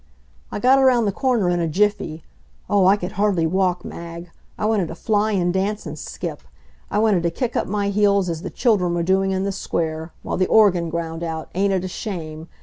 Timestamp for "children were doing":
8.49-9.29